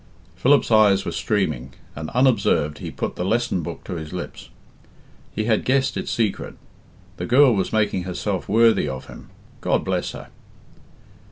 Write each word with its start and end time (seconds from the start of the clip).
Philip's 0.35 0.71
eyes 0.71 1.05
were 1.05 1.11
streaming, 1.11 1.75
and, 1.95 2.09
unobserved, 2.15 2.79
he 2.79 2.89
put 2.89 3.15
the 3.17 3.23
lesson 3.23 3.61
book 3.61 3.83
to 3.83 3.97
his 3.97 4.11
lips. 4.11 4.49
He 5.35 5.43
had 5.43 5.63
guessed 5.63 5.95
its 5.95 6.09
secret. 6.11 6.55
The 7.17 7.27
girl 7.27 7.53
was 7.53 7.71
making 7.71 8.01
herself 8.05 8.49
worthy 8.49 8.89
of 8.89 9.05
him. 9.05 9.29
God 9.61 9.85
bless, 9.85 10.13
her! 10.13 10.29